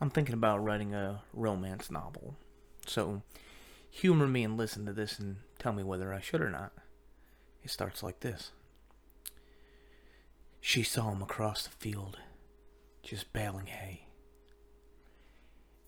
I'm 0.00 0.10
thinking 0.10 0.34
about 0.34 0.62
writing 0.62 0.94
a 0.94 1.22
romance 1.32 1.90
novel. 1.90 2.36
So, 2.86 3.22
humor 3.90 4.28
me 4.28 4.44
and 4.44 4.56
listen 4.56 4.86
to 4.86 4.92
this 4.92 5.18
and 5.18 5.38
tell 5.58 5.72
me 5.72 5.82
whether 5.82 6.14
I 6.14 6.20
should 6.20 6.40
or 6.40 6.50
not. 6.50 6.72
It 7.64 7.70
starts 7.70 8.02
like 8.02 8.20
this. 8.20 8.52
She 10.60 10.84
saw 10.84 11.10
him 11.10 11.20
across 11.20 11.64
the 11.64 11.70
field, 11.70 12.18
just 13.02 13.32
baling 13.32 13.66
hay. 13.66 14.06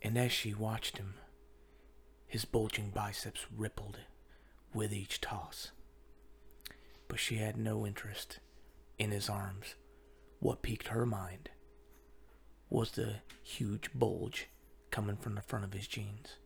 And 0.03 0.19
as 0.19 0.33
she 0.33 0.55
watched 0.55 0.99
him, 0.99 1.15
his 2.27 2.45
bulging 2.45 2.91
biceps 2.91 3.47
rippled 3.57 3.99
with 4.75 4.93
each 4.93 5.21
toss. 5.21 5.71
But 7.07 7.21
she 7.21 7.37
had 7.37 7.57
no 7.57 7.87
interest 7.87 8.41
in 8.99 9.13
his 9.13 9.29
arms. 9.29 9.77
What 10.41 10.63
piqued 10.63 10.89
her 10.89 11.07
mind 11.07 11.51
was 12.71 12.93
the 12.93 13.17
huge 13.43 13.91
bulge 13.95 14.49
coming 14.91 15.17
from 15.17 15.35
the 15.35 15.43
front 15.43 15.65
of 15.65 15.73
his 15.73 15.87
jeans. 15.87 16.39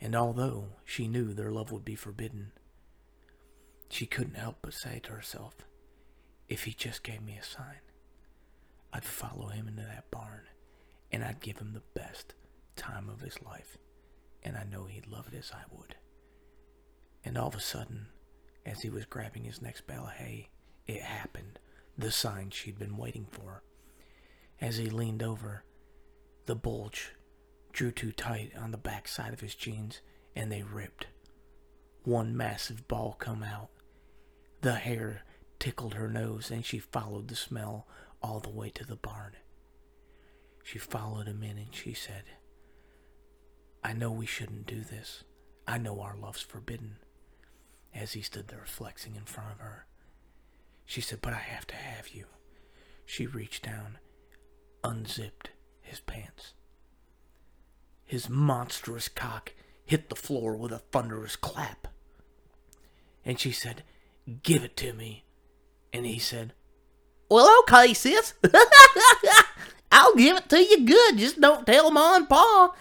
And 0.00 0.16
although 0.16 0.68
she 0.84 1.06
knew 1.06 1.32
their 1.32 1.50
love 1.50 1.70
would 1.70 1.84
be 1.84 1.94
forbidden, 1.94 2.52
she 3.88 4.06
couldn't 4.06 4.36
help 4.36 4.56
but 4.62 4.74
say 4.74 5.00
to 5.04 5.12
herself, 5.12 5.56
if 6.48 6.64
he 6.64 6.72
just 6.72 7.02
gave 7.02 7.22
me 7.22 7.36
a 7.36 7.44
sign, 7.44 7.80
I'd 8.92 9.04
follow 9.04 9.48
him 9.48 9.68
into 9.68 9.82
that 9.82 10.10
barn 10.10 10.42
and 11.10 11.24
I'd 11.24 11.40
give 11.40 11.58
him 11.58 11.72
the 11.72 12.00
best 12.00 12.34
time 12.76 13.08
of 13.08 13.20
his 13.20 13.40
life. 13.42 13.76
And 14.42 14.56
I 14.56 14.64
know 14.64 14.84
he'd 14.84 15.06
love 15.06 15.28
it 15.32 15.38
as 15.38 15.52
I 15.52 15.62
would. 15.70 15.94
And 17.24 17.38
all 17.38 17.48
of 17.48 17.54
a 17.54 17.60
sudden, 17.60 18.06
as 18.66 18.80
he 18.80 18.90
was 18.90 19.04
grabbing 19.04 19.44
his 19.44 19.62
next 19.62 19.86
bale 19.86 20.06
of 20.06 20.12
hay, 20.12 20.48
it 20.86 21.02
happened. 21.02 21.58
The 21.96 22.10
sign 22.10 22.50
she'd 22.50 22.78
been 22.78 22.96
waiting 22.96 23.26
for. 23.30 23.62
As 24.62 24.76
he 24.76 24.88
leaned 24.88 25.24
over, 25.24 25.64
the 26.46 26.54
bulge 26.54 27.10
drew 27.72 27.90
too 27.90 28.12
tight 28.12 28.52
on 28.56 28.70
the 28.70 28.78
back 28.78 29.08
side 29.08 29.32
of 29.32 29.40
his 29.40 29.56
jeans 29.56 30.00
and 30.36 30.52
they 30.52 30.62
ripped. 30.62 31.08
One 32.04 32.36
massive 32.36 32.86
ball 32.86 33.16
come 33.18 33.42
out. 33.42 33.70
The 34.60 34.76
hair 34.76 35.24
tickled 35.58 35.94
her 35.94 36.08
nose 36.08 36.52
and 36.52 36.64
she 36.64 36.78
followed 36.78 37.26
the 37.26 37.34
smell 37.34 37.88
all 38.22 38.38
the 38.38 38.50
way 38.50 38.70
to 38.70 38.84
the 38.84 38.94
barn. 38.94 39.32
She 40.62 40.78
followed 40.78 41.26
him 41.26 41.42
in 41.42 41.58
and 41.58 41.74
she 41.74 41.92
said, 41.92 42.22
I 43.82 43.94
know 43.94 44.12
we 44.12 44.26
shouldn't 44.26 44.66
do 44.66 44.82
this. 44.82 45.24
I 45.66 45.78
know 45.78 46.00
our 46.00 46.16
love's 46.16 46.40
forbidden. 46.40 46.98
As 47.92 48.12
he 48.12 48.22
stood 48.22 48.46
there 48.46 48.64
flexing 48.64 49.16
in 49.16 49.24
front 49.24 49.50
of 49.50 49.58
her, 49.58 49.86
she 50.86 51.00
said, 51.00 51.18
But 51.20 51.32
I 51.32 51.38
have 51.38 51.66
to 51.66 51.74
have 51.74 52.10
you. 52.10 52.26
She 53.04 53.26
reached 53.26 53.64
down, 53.64 53.98
unzipped 54.84 55.50
his 55.80 56.00
pants. 56.00 56.54
His 58.04 58.28
monstrous 58.28 59.08
cock 59.08 59.52
hit 59.84 60.08
the 60.08 60.16
floor 60.16 60.56
with 60.56 60.72
a 60.72 60.78
thunderous 60.78 61.36
clap. 61.36 61.88
And 63.24 63.38
she 63.38 63.52
said, 63.52 63.82
Give 64.42 64.64
it 64.64 64.76
to 64.78 64.92
me. 64.92 65.24
And 65.92 66.06
he 66.06 66.18
said, 66.18 66.54
Well, 67.30 67.50
okay, 67.60 67.94
sis. 67.94 68.34
I'll 69.92 70.14
give 70.14 70.36
it 70.36 70.48
to 70.48 70.58
you 70.58 70.86
good. 70.86 71.18
Just 71.18 71.40
don't 71.40 71.66
tell 71.66 71.90
Ma 71.90 72.16
and 72.16 72.28
Pa. 72.28 72.74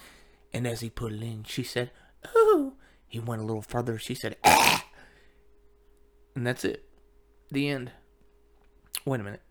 And 0.53 0.67
as 0.67 0.81
he 0.81 0.89
put 0.89 1.13
it 1.13 1.21
in, 1.21 1.43
she 1.43 1.63
said, 1.63 1.91
Ooh. 2.35 2.73
He 3.07 3.19
went 3.19 3.41
a 3.41 3.45
little 3.45 3.61
further. 3.61 3.97
She 3.97 4.15
said, 4.15 4.37
Ah. 4.43 4.85
And 6.35 6.47
that's 6.47 6.63
it. 6.63 6.85
The 7.51 7.67
end. 7.67 7.91
Wait 9.05 9.19
a 9.19 9.23
minute. 9.23 9.41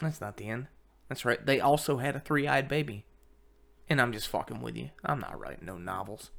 That's 0.00 0.20
not 0.20 0.36
the 0.36 0.48
end. 0.48 0.68
That's 1.08 1.24
right. 1.24 1.44
They 1.44 1.60
also 1.60 1.98
had 1.98 2.16
a 2.16 2.20
three 2.20 2.46
eyed 2.46 2.68
baby. 2.68 3.04
And 3.88 4.00
I'm 4.00 4.12
just 4.12 4.28
fucking 4.28 4.60
with 4.60 4.76
you. 4.76 4.90
I'm 5.04 5.20
not 5.20 5.38
writing 5.38 5.64
no 5.64 5.78
novels. 5.78 6.30